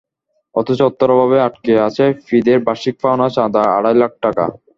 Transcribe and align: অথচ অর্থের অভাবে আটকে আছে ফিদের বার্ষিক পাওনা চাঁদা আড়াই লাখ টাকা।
অথচ 0.55 0.79
অর্থের 0.87 1.09
অভাবে 1.15 1.37
আটকে 1.47 1.73
আছে 1.87 2.05
ফিদের 2.25 2.59
বার্ষিক 2.65 2.95
পাওনা 3.03 3.27
চাঁদা 3.35 3.63
আড়াই 3.77 3.95
লাখ 4.01 4.11
টাকা। 4.23 4.45